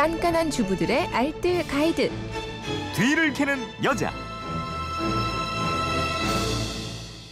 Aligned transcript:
깐깐한 0.00 0.50
주부들의 0.50 1.08
알뜰 1.08 1.66
가이드. 1.66 2.10
뒤를 2.96 3.34
캐는 3.34 3.58
여자. 3.84 4.10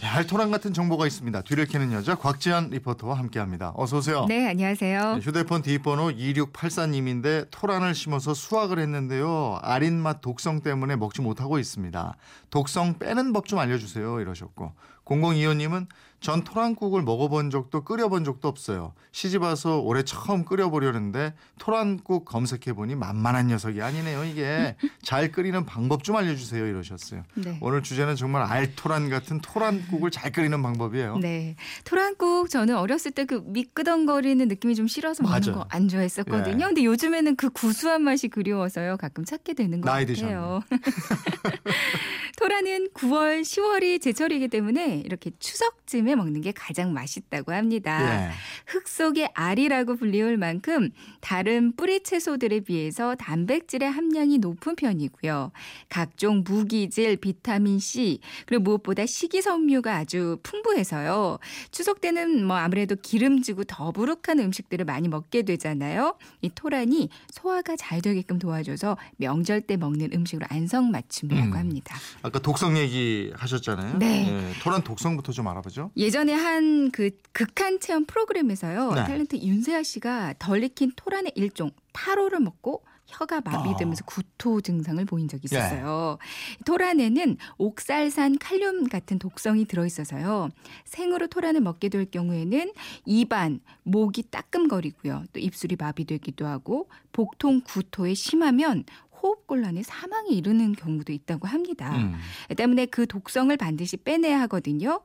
알토란 0.03 0.51
같은 0.51 0.71
정보가 0.71 1.07
있습니다. 1.07 1.41
뒤를 1.41 1.65
캐는 1.65 1.91
여자 1.93 2.13
곽지연 2.13 2.69
리포터와 2.69 3.17
함께합니다. 3.17 3.73
어서 3.75 3.97
오세요. 3.97 4.25
네, 4.27 4.47
안녕하세요. 4.47 5.15
네, 5.15 5.19
휴대폰 5.19 5.63
뒷번호 5.63 6.09
2684님인데 6.11 7.47
토란을 7.49 7.95
심어서 7.95 8.35
수확을 8.35 8.77
했는데요. 8.77 9.57
아린 9.63 9.95
맛 9.99 10.21
독성 10.21 10.61
때문에 10.61 10.95
먹지 10.95 11.21
못하고 11.21 11.57
있습니다. 11.57 12.17
독성 12.51 12.99
빼는 12.99 13.33
법 13.33 13.47
좀 13.47 13.57
알려주세요. 13.57 14.19
이러셨고 14.19 14.73
0025님은 15.05 15.87
전 16.21 16.43
토란국을 16.43 17.01
먹어본 17.03 17.49
적도 17.49 17.83
끓여본 17.83 18.25
적도 18.25 18.47
없어요. 18.49 18.93
시집 19.13 19.41
와서 19.41 19.79
올해 19.79 20.03
처음 20.03 20.43
끓여보려는데 20.43 21.33
토란국 21.59 22.25
검색해보니 22.25 22.95
만만한 22.95 23.47
녀석이 23.47 23.81
아니네요. 23.81 24.25
이게 24.25 24.75
잘 25.01 25.31
끓이는 25.31 25.65
방법 25.65 26.03
좀 26.03 26.17
알려주세요. 26.17 26.65
이러셨어요. 26.67 27.23
네. 27.35 27.57
오늘 27.61 27.81
주제는 27.83 28.15
정말 28.17 28.43
알토란 28.43 29.09
같은 29.09 29.39
토란국을 29.39 30.11
잘 30.11 30.31
끓이는 30.31 30.61
방법이에요. 30.61 31.17
네. 31.19 31.55
토란국 31.85 32.49
저는 32.49 32.75
어렸을 32.75 33.11
때 33.11 33.29
그 33.29 33.43
미끄덩거리는 33.45 34.47
느낌이 34.47 34.73
좀 34.75 34.87
싫어서 34.87 35.21
먹는. 35.23 35.53
거 35.53 35.65
안 35.69 35.87
좋아했었거든요. 35.87 36.61
예. 36.63 36.65
근데 36.65 36.83
요즘에는 36.83 37.35
그 37.35 37.49
구수한 37.49 38.01
맛이 38.01 38.27
그리워서요. 38.27 38.97
가끔 38.97 39.23
찾게 39.23 39.53
되는 39.53 39.81
것 39.81 39.91
나이 39.91 40.05
같아요. 40.05 40.61
토란은 42.39 42.91
9월, 42.93 43.41
10월이 43.41 44.01
제철이기 44.01 44.47
때문에 44.47 45.03
이렇게 45.05 45.29
추석쯤에 45.39 46.15
먹는 46.15 46.39
게 46.39 46.53
가장 46.53 46.93
맛있다고 46.93 47.51
합니다. 47.51 48.29
예. 48.29 48.31
흙 48.65 48.87
속의 48.87 49.31
알이라고 49.33 49.97
불리울 49.97 50.37
만큼 50.37 50.89
다른 51.19 51.75
뿌리 51.75 52.01
채소들에 52.01 52.61
비해서 52.61 53.15
단백질의 53.15 53.91
함량이 53.91 54.37
높은 54.37 54.77
편이고요. 54.77 55.51
각종 55.89 56.45
무기질, 56.45 57.17
비타민 57.17 57.77
C, 57.77 58.21
그리고 58.45 58.63
무엇보다 58.63 59.05
식이섬유가 59.05 59.97
아주 59.97 60.37
풍부해서요. 60.41 61.39
추석 61.71 61.99
때는 61.99 62.45
뭐 62.45 62.55
아무래도 62.55 62.95
기름지고 62.95 63.65
더부룩한 63.65 64.39
음식들을 64.39 64.85
많이 64.85 65.09
먹게 65.09 65.41
되잖아요. 65.41 66.15
이 66.41 66.49
토란이 66.55 67.09
소화가 67.31 67.75
잘 67.75 68.01
되게끔 68.01 68.39
도와줘서 68.39 68.95
명절 69.17 69.59
때 69.59 69.75
먹는 69.75 70.11
음식으로 70.13 70.47
안성맞춤이라고 70.49 71.47
음. 71.47 71.57
합니다. 71.57 71.97
아까 72.29 72.39
독성 72.39 72.77
얘기 72.77 73.31
하셨잖아요. 73.35 73.97
네. 73.97 74.27
예, 74.29 74.59
토란 74.61 74.83
독성부터 74.83 75.31
좀 75.31 75.47
알아보죠. 75.47 75.91
예전에 75.97 76.33
한 76.33 76.89
그 76.91 77.11
극한 77.31 77.79
체험 77.79 78.05
프로그램에서요. 78.05 78.91
네. 78.93 79.03
탤런트 79.05 79.41
윤세아 79.41 79.83
씨가 79.83 80.35
덜 80.39 80.63
익힌 80.63 80.91
토란의 80.95 81.33
일종 81.35 81.71
타로를 81.93 82.39
먹고 82.39 82.83
혀가 83.07 83.41
마비되면서 83.41 84.05
구토 84.05 84.61
증상을 84.61 85.03
보인 85.05 85.27
적이 85.27 85.47
예. 85.53 85.57
있었어요. 85.57 86.19
토란에는 86.65 87.37
옥살산 87.57 88.37
칼륨 88.37 88.87
같은 88.87 89.17
독성이 89.17 89.65
들어있어서요. 89.65 90.49
생으로 90.85 91.27
토란을 91.27 91.61
먹게 91.61 91.89
될 91.89 92.05
경우에는 92.11 92.71
입안, 93.05 93.61
목이 93.83 94.23
따끔거리고요. 94.29 95.23
또 95.33 95.39
입술이 95.39 95.75
마비되기도 95.79 96.45
하고 96.45 96.87
복통 97.11 97.61
구토에 97.65 98.13
심하면 98.13 98.83
호흡곤란에 99.21 99.83
사망에 99.83 100.29
이르는 100.29 100.73
경우도 100.73 101.13
있다고 101.13 101.47
합니다. 101.47 101.95
음. 101.95 102.15
때문에 102.55 102.87
그 102.87 103.05
독성을 103.05 103.55
반드시 103.57 103.97
빼내야 103.97 104.41
하거든요. 104.41 105.01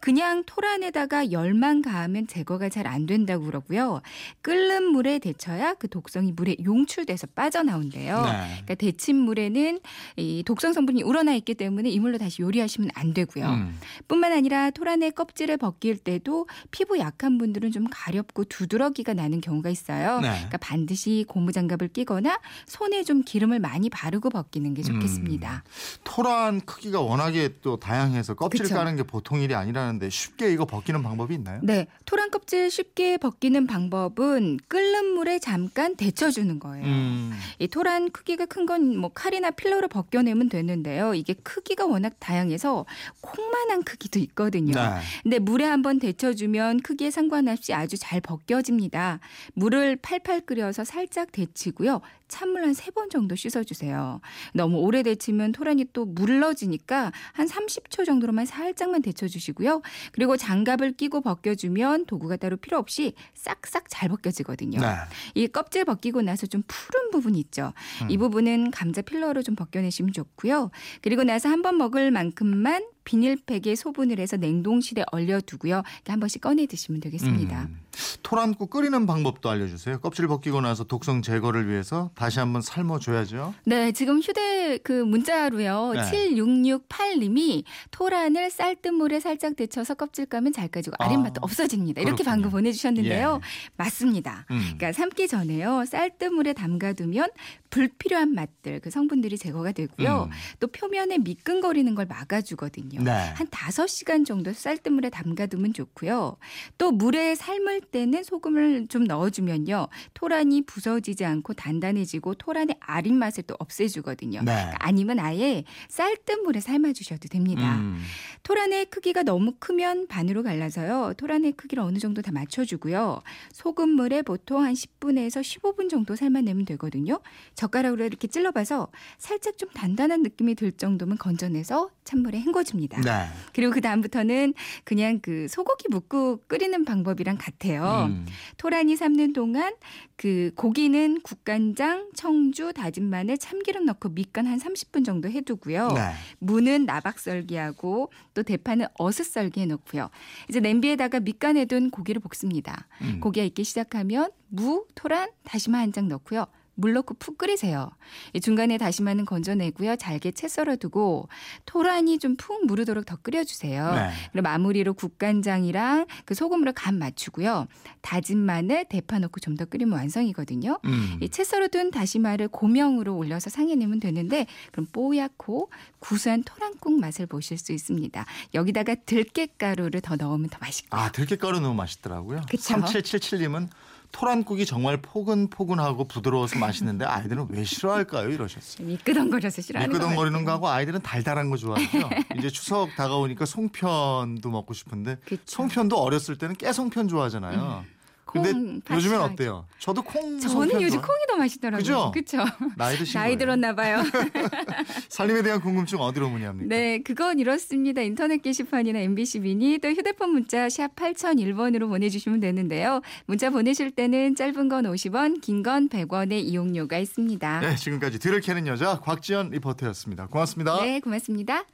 그냥 0.00 0.42
토란에다가 0.44 1.30
열만 1.30 1.82
가하면 1.82 2.26
제거가 2.26 2.68
잘 2.68 2.88
안 2.88 3.06
된다고 3.06 3.44
그러고요. 3.44 4.00
끓는 4.42 4.84
물에 4.84 5.18
데쳐야 5.18 5.74
그 5.74 5.88
독성이 5.88 6.32
물에 6.32 6.56
용출돼서 6.64 7.28
빠져나온대요. 7.28 8.22
네. 8.22 8.30
그러니까 8.30 8.74
데친 8.74 9.16
물에는 9.16 9.80
이 10.16 10.42
독성 10.44 10.72
성분이 10.72 11.02
우러나 11.02 11.34
있기 11.34 11.54
때문에 11.54 11.90
이 11.90 12.00
물로 12.00 12.18
다시 12.18 12.42
요리하시면 12.42 12.90
안 12.94 13.12
되고요. 13.12 13.46
음. 13.46 13.78
뿐만 14.08 14.32
아니라 14.32 14.70
토란의 14.70 15.12
껍질을 15.12 15.58
벗길 15.58 15.98
때도 15.98 16.48
피부 16.70 16.98
약한 16.98 17.38
분들은 17.38 17.70
좀 17.72 17.86
가렵고 17.90 18.44
두드러기가 18.44 19.12
나는 19.14 19.40
경우가 19.40 19.68
있어요. 19.70 20.20
네. 20.20 20.28
그러니까 20.28 20.56
반드시 20.58 21.24
고무장갑을 21.28 21.88
끼거나 21.88 22.40
손에 22.66 23.04
좀 23.04 23.22
기름을 23.22 23.57
많이 23.58 23.90
바르고 23.90 24.30
벗기는 24.30 24.72
게 24.74 24.82
좋겠습니다. 24.82 25.64
토란 26.04 26.60
크기가 26.60 27.00
워낙에 27.00 27.54
또 27.62 27.76
다양해서 27.78 28.34
껍질 28.34 28.62
그쵸. 28.62 28.74
까는 28.74 28.96
게 28.96 29.02
보통 29.02 29.40
일이 29.40 29.54
아니라는데 29.54 30.10
쉽게 30.10 30.52
이거 30.52 30.64
벗기는 30.64 31.02
방법이 31.02 31.34
있나요? 31.34 31.60
네, 31.62 31.86
토란 32.04 32.30
껍질 32.30 32.70
쉽게 32.70 33.16
벗기는 33.18 33.66
방법은 33.66 34.58
끓는 34.68 35.14
물에 35.14 35.38
잠깐 35.38 35.96
데쳐주는 35.96 36.58
거예요. 36.58 36.84
음. 36.86 37.32
이 37.58 37.68
토란 37.68 38.10
크기가 38.10 38.46
큰 38.46 38.66
건 38.66 38.98
뭐 38.98 39.10
칼이나 39.14 39.50
필러로 39.50 39.88
벗겨내면 39.88 40.48
되는데요. 40.48 41.14
이게 41.14 41.32
크기가 41.34 41.86
워낙 41.86 42.14
다양해서 42.18 42.84
콩만한 43.20 43.82
크기도 43.82 44.18
있거든요. 44.20 44.72
네. 44.74 45.00
근데 45.22 45.38
물에 45.38 45.64
한번 45.64 45.98
데쳐주면 45.98 46.80
크기에 46.82 47.10
상관없이 47.10 47.72
아주 47.72 47.96
잘 47.96 48.20
벗겨집니다. 48.20 49.20
물을 49.54 49.96
팔팔 49.96 50.42
끓여서 50.42 50.84
살짝 50.84 51.32
데치고요. 51.32 52.00
찬물 52.28 52.62
한 52.62 52.74
세 52.74 52.90
번 52.92 53.08
정도 53.10 53.34
씻 53.36 53.47
어주세요. 53.56 54.20
너무 54.54 54.78
오래 54.78 55.02
데치면 55.02 55.52
토란이 55.52 55.86
또 55.92 56.04
물러지니까 56.06 57.12
한 57.32 57.46
30초 57.46 58.04
정도로만 58.04 58.46
살짝만 58.46 59.02
데쳐주시고요. 59.02 59.82
그리고 60.12 60.36
장갑을 60.36 60.92
끼고 60.92 61.20
벗겨주면 61.20 62.06
도구가 62.06 62.36
따로 62.36 62.56
필요 62.56 62.78
없이 62.78 63.14
싹싹 63.34 63.84
잘 63.88 64.08
벗겨지거든요. 64.08 64.80
네. 64.80 64.86
이 65.34 65.46
껍질 65.48 65.84
벗기고 65.84 66.22
나서 66.22 66.46
좀 66.46 66.62
푸른 66.66 67.10
부분이 67.10 67.38
있죠. 67.40 67.72
음. 68.02 68.10
이 68.10 68.16
부분은 68.16 68.70
감자 68.70 69.02
필러로 69.02 69.42
좀 69.42 69.54
벗겨내시면 69.54 70.12
좋고요. 70.12 70.70
그리고 71.02 71.24
나서 71.24 71.48
한 71.48 71.58
번 71.62 71.76
먹을 71.76 72.12
만큼만 72.12 72.86
비닐팩에 73.08 73.74
소분을 73.74 74.18
해서 74.20 74.36
냉동실에 74.36 75.02
얼려두고요. 75.10 75.82
한 76.06 76.20
번씩 76.20 76.42
꺼내 76.42 76.66
드시면 76.66 77.00
되겠습니다. 77.00 77.62
음. 77.62 77.78
토란국 78.22 78.68
끓이는 78.68 79.06
방법도 79.06 79.48
알려주세요. 79.48 79.98
껍질 80.00 80.28
벗기고 80.28 80.60
나서 80.60 80.84
독성 80.84 81.22
제거를 81.22 81.68
위해서 81.68 82.10
다시 82.14 82.38
한번 82.38 82.60
삶아줘야죠. 82.60 83.54
네, 83.64 83.92
지금 83.92 84.20
휴대 84.20 84.78
그 84.84 84.92
문자로요. 84.92 85.92
네. 85.94 86.02
7668님이 86.02 87.64
토란을 87.90 88.50
쌀뜨물에 88.50 89.20
살짝 89.20 89.56
데쳐서 89.56 89.94
껍질 89.94 90.26
까면 90.26 90.52
잘 90.52 90.68
까지고 90.68 90.96
아랫맛도 90.98 91.40
아, 91.40 91.44
없어집니다. 91.44 92.02
이렇게 92.02 92.22
그렇군요. 92.22 92.30
방금 92.30 92.50
보내주셨는데요. 92.50 93.40
예. 93.42 93.72
맞습니다. 93.76 94.44
음. 94.50 94.58
그러니까 94.58 94.92
삶기 94.92 95.26
전에요. 95.26 95.84
쌀뜨물에 95.86 96.52
담가두면 96.52 97.30
불필요한 97.70 98.34
맛들, 98.34 98.80
그 98.80 98.90
성분들이 98.90 99.38
제거가 99.38 99.72
되고요. 99.72 100.28
음. 100.30 100.36
또 100.60 100.66
표면에 100.68 101.18
미끈거리는 101.18 101.94
걸 101.94 102.06
막아주거든요. 102.06 102.97
네. 102.98 103.10
한 103.10 103.46
5시간 103.46 104.24
정도 104.26 104.52
쌀뜨물에 104.52 105.10
담가두면 105.10 105.72
좋고요. 105.72 106.36
또 106.78 106.90
물에 106.90 107.34
삶을 107.34 107.82
때는 107.82 108.22
소금을 108.22 108.88
좀 108.88 109.04
넣어주면요. 109.04 109.88
토란이 110.14 110.62
부서지지 110.62 111.24
않고 111.24 111.54
단단해지고 111.54 112.34
토란의 112.34 112.76
아린 112.80 113.16
맛을 113.18 113.44
또 113.44 113.54
없애주거든요. 113.58 114.40
네. 114.40 114.52
그러니까 114.52 114.76
아니면 114.80 115.18
아예 115.18 115.64
쌀뜨물에 115.88 116.60
삶아주셔도 116.60 117.28
됩니다. 117.28 117.76
음. 117.76 118.00
토란의 118.42 118.86
크기가 118.86 119.22
너무 119.22 119.52
크면 119.58 120.06
반으로 120.08 120.42
갈라서요. 120.42 121.14
토란의 121.16 121.52
크기를 121.52 121.82
어느 121.82 121.98
정도 121.98 122.22
다 122.22 122.32
맞춰주고요. 122.32 123.20
소금물에 123.52 124.22
보통 124.22 124.64
한 124.64 124.74
10분에서 124.74 125.40
15분 125.40 125.88
정도 125.88 126.16
삶아내면 126.16 126.64
되거든요. 126.64 127.20
젓가락으로 127.54 128.04
이렇게 128.04 128.28
찔러봐서 128.28 128.88
살짝 129.18 129.58
좀 129.58 129.68
단단한 129.70 130.22
느낌이 130.22 130.54
들 130.54 130.72
정도면 130.72 131.18
건져내서 131.18 131.90
찬물에 132.04 132.40
헹궈줍니다. 132.40 132.87
네. 132.96 133.26
그리고 133.52 133.72
그 133.72 133.80
다음부터는 133.80 134.54
그냥 134.84 135.20
그 135.20 135.46
소고기 135.48 135.86
묵고 135.90 136.42
끓이는 136.46 136.84
방법이랑 136.84 137.38
같아요. 137.38 138.06
음. 138.08 138.26
토란이 138.56 138.96
삶는 138.96 139.32
동안 139.32 139.74
그 140.16 140.50
고기는 140.56 141.20
국간장, 141.22 142.10
청주, 142.14 142.72
다진 142.72 143.08
마늘, 143.10 143.38
참기름 143.38 143.84
넣고 143.84 144.08
밑간 144.10 144.46
한 144.46 144.58
30분 144.58 145.04
정도 145.04 145.30
해두고요. 145.30 145.88
네. 145.92 146.12
무는 146.38 146.86
나박 146.86 147.18
썰기하고 147.18 148.10
또 148.34 148.42
대파는 148.42 148.86
어슷 148.98 149.24
썰기에 149.26 149.66
넣고요. 149.66 150.08
이제 150.48 150.60
냄비에다가 150.60 151.20
밑간 151.20 151.56
해둔 151.56 151.90
고기를 151.90 152.20
볶습니다. 152.20 152.86
음. 153.02 153.20
고기가 153.20 153.44
익기 153.44 153.64
시작하면 153.64 154.30
무, 154.48 154.86
토란, 154.94 155.28
다시마 155.44 155.78
한 155.78 155.92
장 155.92 156.06
넣고요. 156.08 156.46
물 156.80 156.92
넣고 156.92 157.14
푹 157.14 157.36
끓이세요. 157.38 157.90
이 158.32 158.40
중간에 158.40 158.78
다시마는 158.78 159.24
건져내고요. 159.26 159.96
잘게 159.96 160.30
채 160.30 160.46
썰어두고 160.48 161.28
토란이 161.66 162.18
좀 162.20 162.36
푹 162.38 162.66
무르도록 162.66 163.04
더 163.04 163.16
끓여주세요. 163.16 163.94
네. 163.94 164.10
그리고 164.32 164.42
마무리로 164.44 164.94
국간장이랑 164.94 166.06
그 166.24 166.34
소금으로 166.34 166.72
간 166.72 166.96
맞추고요. 166.98 167.66
다진 168.00 168.38
마늘, 168.38 168.84
대파 168.88 169.18
넣고 169.18 169.40
좀 169.40 169.56
더 169.58 169.64
끓이면 169.64 169.98
완성이거든요. 169.98 170.78
음. 170.84 171.18
이채 171.20 171.42
썰어둔 171.42 171.90
다시마를 171.90 172.46
고명으로 172.46 173.16
올려서 173.16 173.50
상해내면 173.50 173.98
되는데 173.98 174.46
그럼 174.70 174.86
뽀얗고 174.92 175.72
구수한 175.98 176.44
토란국 176.44 177.00
맛을 177.00 177.26
보실 177.26 177.58
수 177.58 177.72
있습니다. 177.72 178.24
여기다가 178.54 178.94
들깨가루를 178.94 180.00
더 180.00 180.14
넣으면 180.14 180.48
더 180.48 180.58
맛있고. 180.60 180.96
아 180.96 181.10
들깨가루 181.10 181.58
너무 181.58 181.74
맛있더라고요. 181.74 182.42
그쵸? 182.48 182.74
3777님은 182.74 183.68
토란국이 184.12 184.66
정말 184.66 184.96
포근포근하고 185.02 186.08
부드러워서 186.08 186.58
맛있는데 186.58 187.04
아이들은 187.04 187.46
왜 187.50 187.64
싫어할까요? 187.64 188.30
이러셨어요. 188.30 188.86
미끄덩거려서 188.86 189.62
싫어하는 189.62 189.92
거 189.92 189.98
미끄덩거리는 189.98 190.44
거하고 190.44 190.68
아이들은 190.68 191.00
달달한 191.02 191.50
거 191.50 191.56
좋아하죠. 191.56 191.88
이제 192.38 192.48
추석 192.50 192.94
다가오니까 192.96 193.44
송편도 193.44 194.50
먹고 194.50 194.74
싶은데 194.74 195.16
그쵸. 195.24 195.42
송편도 195.46 195.96
어렸을 195.96 196.36
때는 196.36 196.56
깨송편 196.56 197.08
좋아하잖아요. 197.08 197.84
근데 197.84 197.97
콩 198.28 198.80
팥이 198.84 198.96
요즘엔. 199.04 199.20
어때요? 199.20 199.66
저도 199.78 200.02
콩 200.02 200.38
저는 200.38 200.80
요즘 200.82 201.00
콩이 201.00 201.18
더 201.28 201.36
맛있더라고요. 201.36 202.10
그죠? 202.12 202.44
나이 202.76 202.96
드신 202.96 203.18
나이 203.18 203.30
거예요. 203.30 203.38
들었나 203.38 203.74
봐요. 203.74 204.02
살림에 205.08 205.42
대한 205.42 205.60
궁금증 205.60 205.98
어디로 206.00 206.28
문의합니까? 206.30 206.68
네, 206.68 207.02
그건 207.02 207.38
이렇습니다. 207.38 208.02
인터넷 208.02 208.42
게시판이나 208.42 208.98
MBC 209.00 209.40
미니 209.40 209.78
또 209.78 209.88
휴대폰 209.88 210.30
문자 210.30 210.68
샵 210.68 210.94
8001번으로 210.94 211.88
보내주시면 211.88 212.40
되는데요. 212.40 213.00
문자 213.26 213.50
보내실 213.50 213.90
때는 213.92 214.34
짧은 214.34 214.68
건 214.68 214.84
50원, 214.84 215.40
긴 215.40 215.62
건 215.62 215.88
100원의 215.88 216.34
이용료가 216.44 216.98
있습니다. 216.98 217.60
네, 217.60 217.74
지금까지 217.76 218.18
뒤를 218.20 218.40
캐는 218.40 218.66
여자 218.68 219.00
곽지연 219.00 219.50
리포터였습니다. 219.50 220.26
고맙습니다. 220.28 220.80
네, 220.82 221.00
고맙습니다. 221.00 221.64